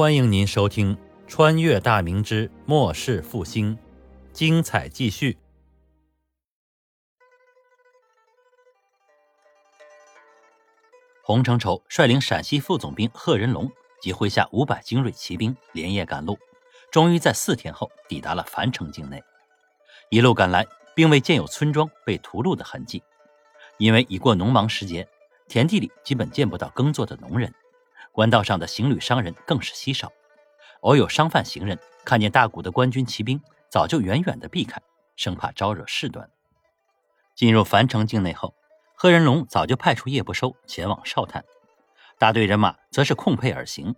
[0.00, 0.96] 欢迎您收听
[1.28, 3.76] 《穿越大明之末世复兴》，
[4.32, 5.36] 精彩继续。
[11.22, 16.38] 洪承畴率领陕西副总兵贺人龙及麾下五百精锐骑兵连夜赶路，
[16.90, 19.22] 终于在四天后抵达了樊城境内。
[20.08, 23.02] 一路赶来，并未见有村庄被屠戮的痕迹，
[23.76, 25.06] 因为已过农忙时节，
[25.46, 27.54] 田地里基本见不到耕作的农人。
[28.12, 30.12] 官道上的行旅商人更是稀少，
[30.80, 34.80] 偶有商贩行人看见大股的官军骑兵，早就远远的避开，
[35.16, 36.28] 生怕招惹事端。
[37.34, 38.54] 进入樊城境内后，
[38.94, 41.44] 贺人龙早就派出叶不收前往哨探，
[42.18, 43.94] 大队人马则是空配而行，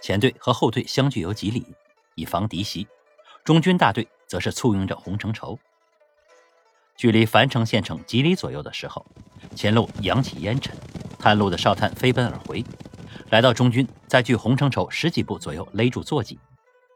[0.00, 1.74] 前队和后队相距有几里，
[2.16, 2.86] 以防敌袭；
[3.44, 5.58] 中军大队则是簇拥着洪承畴。
[6.96, 9.06] 距离樊城县城几里左右的时候，
[9.54, 10.76] 前路扬起烟尘，
[11.18, 12.62] 探路的哨探飞奔而回。
[13.32, 16.38] 来到中军，在距洪承畴十几步左右勒住坐骑，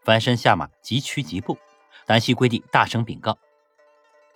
[0.05, 1.57] 翻身下马，急趋疾步，
[2.05, 3.38] 单膝跪地，大声禀告：“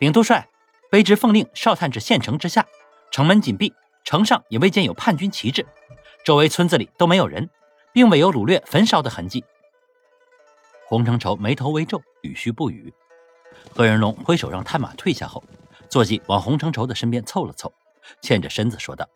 [0.01, 0.49] 禀督帅，
[0.91, 2.67] 卑职奉令哨探至县城之下，
[3.11, 5.67] 城门紧闭，城上也未见有叛军旗帜，
[6.25, 7.51] 周围村子里都没有人，
[7.93, 9.45] 并未有掳掠焚烧的痕迹。”
[10.89, 12.91] 洪承畴眉头微皱，语虚不语。
[13.75, 15.45] 贺人龙挥手让探马退下后，
[15.91, 17.71] 坐骑往洪承畴的身边凑了凑，
[18.23, 19.07] 欠着身子说道：“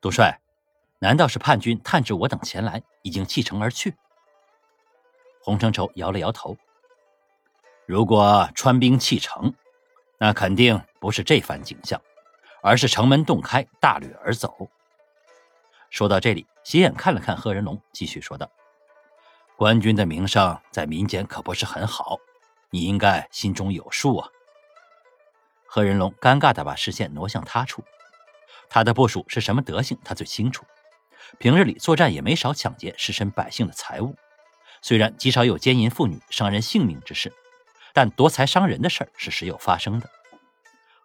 [0.00, 0.40] 督帅。”
[1.00, 3.94] 难道是叛军探知我等前来，已经弃城而去？
[5.42, 6.56] 洪承畴摇了摇头。
[7.86, 9.54] 如果穿兵弃城，
[10.18, 12.00] 那肯定不是这番景象，
[12.62, 14.68] 而是城门洞开，大掠而走。
[15.88, 18.50] 说到这里，斜眼看了看贺人龙，继续说道
[19.56, 22.18] ：“官军的名声在民间可不是很好，
[22.70, 24.28] 你应该心中有数啊。”
[25.64, 27.84] 贺人龙尴尬的把视线挪向他处，
[28.68, 30.66] 他的部署是什么德行，他最清楚。
[31.38, 34.16] 平日里作战也没少抢劫失身百姓的财物，
[34.82, 37.32] 虽然极少有奸淫妇女、伤人性命之事，
[37.92, 40.08] 但夺财伤人的事儿是时有发生的。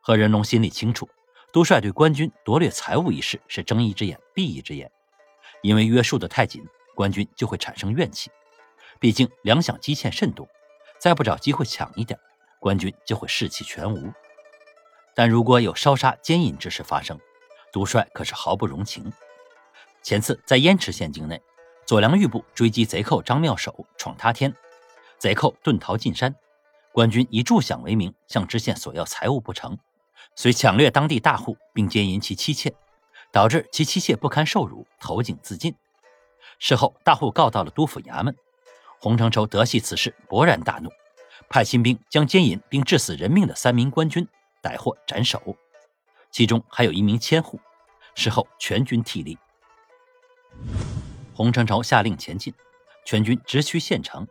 [0.02, 1.10] 何仁龙心里清楚，
[1.52, 4.92] 督帅对官军夺掠财物一事是睁一只眼闭一只眼，
[5.62, 8.32] 因为约束得太紧，官军就会产生怨气。
[9.00, 10.48] 毕竟粮饷积欠甚多，
[11.00, 12.20] 再不找机会抢一点，
[12.60, 14.12] 官军就会士气全无。
[15.16, 17.20] 但如果有烧杀奸淫之事发生，
[17.72, 19.12] 督帅可是毫不容情。
[20.04, 21.42] 前次在燕池县境内，
[21.88, 24.54] 左良玉部追击贼寇张妙手，闯他天，
[25.18, 26.36] 贼寇遁逃进山，
[26.92, 29.78] 官军以助饷为名向知县索要财物不成，
[30.36, 32.76] 遂抢掠当地大户，并奸淫其妻妾，
[33.32, 35.74] 导致其妻妾不堪受辱，投井自尽。
[36.60, 38.36] 事后大户告到了督府衙门，
[39.00, 40.90] 洪承畴得悉此事，勃然大怒，
[41.50, 44.28] 派新兵将奸淫并致死人命的三名官军
[44.62, 45.56] 逮获斩首，
[46.30, 47.58] 其中还有一名千户。
[48.16, 49.38] 事后全军替力。
[51.36, 52.54] 洪承畴下令前进，
[53.06, 54.28] 全军直趋县城。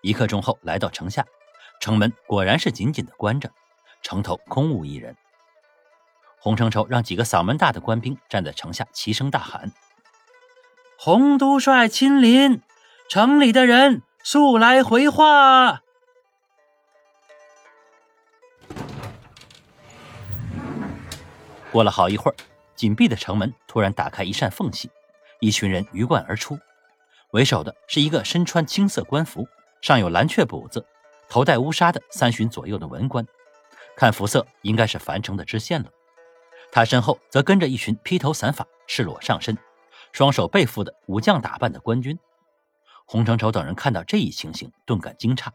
[0.00, 1.26] 一刻钟后，来到城下，
[1.80, 3.50] 城门果然是紧紧的关着，
[4.02, 5.16] 城头空无一人。
[6.40, 9.72] 洪承畴让几个嗓门大的官兵站在城下，齐声大喊
[10.96, 12.62] ：“洪都帅亲临，
[13.10, 15.82] 城里的人速来回话。”
[21.70, 22.36] 过了好一会儿，
[22.74, 24.90] 紧闭的城门突然打开一扇缝隙。
[25.40, 26.58] 一群人鱼贯而出，
[27.30, 29.46] 为首的是一个身穿青色官服、
[29.80, 30.84] 上有蓝雀补子、
[31.28, 33.26] 头戴乌纱的三旬左右的文官，
[33.96, 35.90] 看服色应该是樊城的知县了。
[36.72, 39.56] 他身后则跟着一群披头散发、赤裸上身、
[40.12, 42.18] 双手背负的武将打扮的官军。
[43.06, 45.48] 洪承畴等人看到这一情形，顿感惊诧。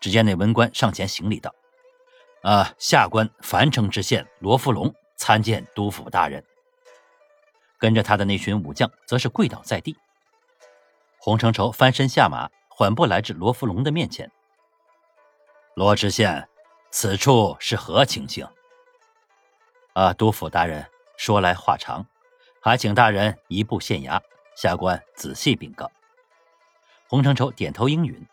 [0.00, 1.54] 只见那文官上前行礼道
[2.42, 6.44] ：“啊，下官樊城知县罗福龙参见督府大人。”
[7.78, 9.96] 跟着他的那群武将则是跪倒在地。
[11.18, 14.30] 洪承畴翻身下马，缓步来至罗福龙的面前。
[15.74, 16.48] 罗知县，
[16.90, 18.46] 此处是何情形？
[19.94, 22.06] 啊，督府大人，说来话长，
[22.60, 24.20] 还请大人移步县衙，
[24.56, 25.90] 下官仔细禀告。
[27.08, 28.26] 洪承畴点头应允。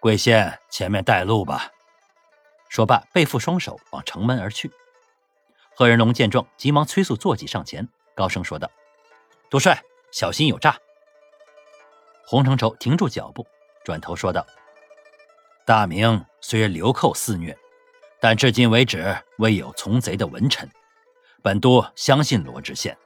[0.00, 1.70] 贵县前面带路吧。
[2.68, 4.72] 说罢，背负双手往城门而去。
[5.74, 7.88] 贺人龙见状，急忙催促坐骑上前。
[8.16, 8.68] 高声说道
[9.50, 9.80] ：“督帅，
[10.10, 10.76] 小心有诈。”
[12.26, 13.46] 洪承畴停住脚步，
[13.84, 14.44] 转头说道
[15.66, 17.56] ：“大明虽然流寇肆虐，
[18.18, 20.68] 但至今为止未有从贼的文臣。
[21.42, 22.96] 本督相信罗知县。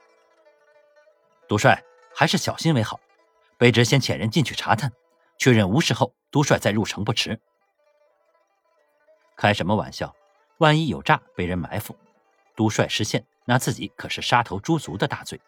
[1.47, 1.83] 督帅
[2.15, 2.99] 还是小心为好。
[3.59, 4.91] 卑职先遣人进去查探，
[5.37, 7.39] 确认无事后，督帅再入城不迟。”
[9.35, 10.15] 开什么玩笑？
[10.59, 11.95] 万一有诈，被人埋伏，
[12.55, 13.25] 督帅失陷。
[13.45, 15.39] 那自己可是杀头诛族的大罪。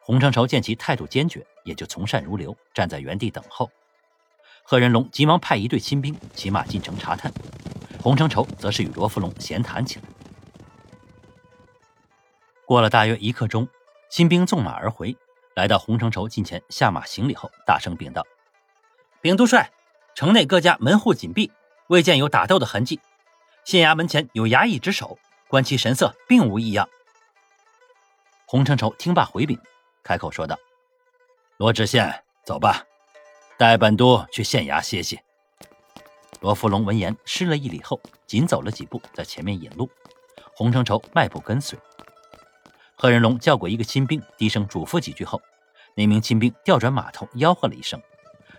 [0.00, 3.70] 洪承畴见其态度坚决，也就从善如流，站在原地等候。
[4.62, 7.32] 贺人龙急忙派一队亲兵骑马进城查探，
[8.02, 10.04] 洪承畴则是与罗福龙闲谈起来。
[12.66, 13.68] 过了大约一刻钟，
[14.08, 15.16] 新兵纵马而回，
[15.54, 18.26] 来到洪承畴近前，下马行礼后，大声禀道
[19.20, 19.70] ：“禀督帅，
[20.14, 21.52] 城内各家门户紧闭，
[21.88, 23.00] 未见有打斗的痕迹。
[23.64, 25.18] 县衙门前有衙役值守，
[25.54, 26.88] 观其神色，并无异样。”
[28.44, 29.56] 洪承畴听罢回禀，
[30.02, 30.58] 开口说道
[31.58, 32.84] ：“罗知县，走吧，
[33.56, 35.20] 带本都去县衙歇息。”
[36.42, 39.88] 罗福龙闻言施了一礼后，紧走了几步，在前面引路。
[40.56, 41.78] 洪承畴迈步跟随。
[42.96, 45.40] 贺仁龙叫过一个亲兵，低声嘱咐几句后，
[45.94, 48.02] 那名亲兵调转马头，吆喝了一声，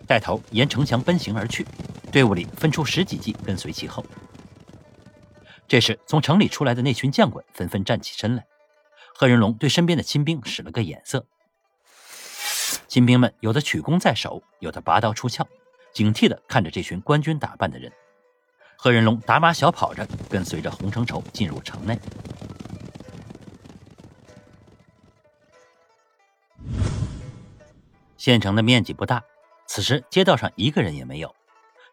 [0.07, 1.67] 带头沿城墙奔行而去。
[2.09, 4.01] 队伍里分出十几骑跟随其后。
[5.67, 8.45] 这时，从城里出来的那群将官纷纷站起身来。
[9.13, 11.25] 贺仁龙对身边的亲兵使了个眼色，
[12.87, 15.47] 亲兵们有的取弓在手，有的拔刀出鞘，
[15.93, 17.91] 警惕地看着这群官军打扮的人。
[18.77, 21.97] 贺仁龙打马小跑着跟随着洪承畴进入城内。
[28.17, 29.23] 县城的面积不大，
[29.65, 31.33] 此时街道上一个人也没有，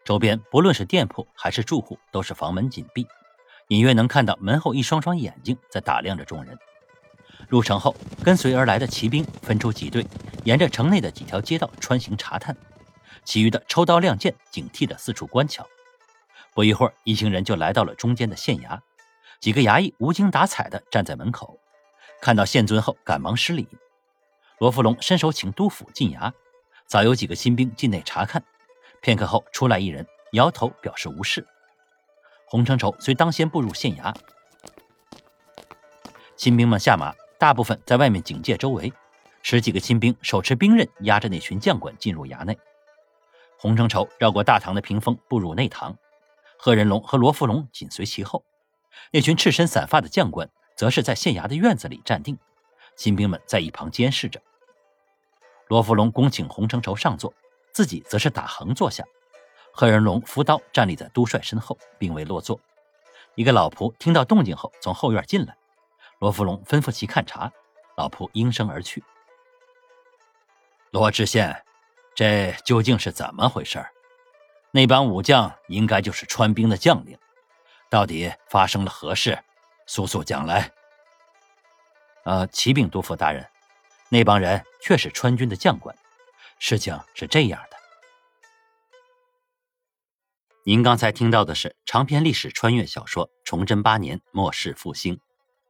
[0.03, 3.07] 周边不论是店铺还是住户，都是房门紧闭，
[3.69, 6.57] 隐约能看到门后一双双眼睛在打量着众人。
[7.49, 10.05] 入城后，跟随而来的骑兵分出几队，
[10.43, 12.55] 沿着城内的几条街道穿行查探，
[13.23, 15.67] 其余的抽刀亮剑，警惕地四处观瞧。
[16.53, 18.79] 不一会儿，一行人就来到了中间的县衙，
[19.39, 21.59] 几个衙役无精打采地站在门口，
[22.21, 23.67] 看到县尊后，赶忙施礼。
[24.59, 26.31] 罗福龙伸手请督府进衙，
[26.85, 28.43] 早有几个新兵进内查看。
[29.01, 31.45] 片刻后，出来一人，摇头表示无事。
[32.53, 34.15] 洪承畴虽当先步入县衙，
[36.37, 38.93] 新兵们下马，大部分在外面警戒周围。
[39.41, 42.55] 十几个新兵手持兵刃，压着那群将官进入衙内。
[43.57, 45.97] 洪承畴绕过大堂的屏风，步入内堂。
[46.55, 48.45] 贺仁龙和罗福龙紧随其后。
[49.09, 52.37] 那群赤身散发的将官，则是在县衙的院子里站定，
[52.95, 54.39] 新兵们在一旁监视着。
[55.69, 57.33] 罗福龙恭请洪承畴上座，
[57.71, 59.03] 自己则是打横坐下。
[59.75, 62.59] 贺仁龙扶刀站立在都帅身后，并未落座。
[63.33, 65.57] 一个老仆听到动静后从后院进来，
[66.19, 67.51] 罗福龙吩咐其看茶，
[67.97, 69.03] 老仆应声而去。
[70.91, 71.65] 罗知县，
[72.13, 73.83] 这究竟是怎么回事？
[74.69, 77.17] 那帮武将应该就是川兵的将领，
[77.89, 79.39] 到底发生了何事？
[79.87, 80.71] 速速讲来。
[82.25, 83.45] 呃，启禀督府大人。
[84.09, 85.95] 那帮人却是川军的将官。
[86.59, 87.72] 事情是这样的，
[90.65, 95.15] 您刚才听到的是长篇历史穿越小说《崇祯八年末世复兴》。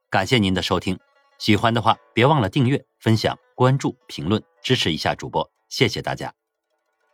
[0.07, 0.99] 感谢您的收听，
[1.39, 6.31] 喜欢的话别忘了订阅、分享、关注、评论，支持一下主播，谢谢大家。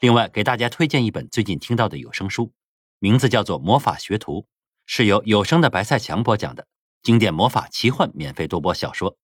[0.02, 2.52] 另外，给大家推荐一本最近听到的有声书，
[3.00, 4.42] 名字叫做《魔法学徒》，
[4.86, 6.68] 是由有声的白菜强播讲的
[7.02, 9.16] 经典魔法奇幻免费多播小说。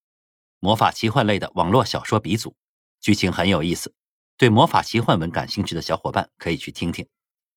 [0.62, 2.56] 魔法奇幻类的网络小说鼻祖，
[3.02, 3.94] 剧情很有意思，
[4.38, 7.06] 对魔法奇幻文感兴趣的小伙伴可以去听听。